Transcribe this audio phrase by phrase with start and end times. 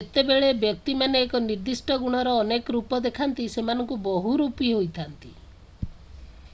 [0.03, 5.35] ଯେତେବେଳେ ବ୍ୟକ୍ତିମାନେ ଏକ ନିର୍ଦ୍ଦିଷ୍ଟ ଗୁଣର ଅନେକ ରୂପ ଦେଖାନ୍ତି ସେମାନେ ବହୁରୂପୀ ହୋଇଥାନ୍ତି